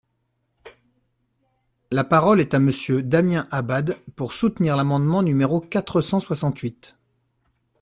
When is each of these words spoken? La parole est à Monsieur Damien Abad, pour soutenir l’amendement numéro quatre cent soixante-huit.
La 1.91 2.03
parole 2.03 2.39
est 2.41 2.55
à 2.55 2.59
Monsieur 2.59 3.03
Damien 3.03 3.47
Abad, 3.51 3.97
pour 4.15 4.33
soutenir 4.33 4.75
l’amendement 4.75 5.21
numéro 5.21 5.59
quatre 5.61 6.01
cent 6.01 6.19
soixante-huit. 6.19 6.95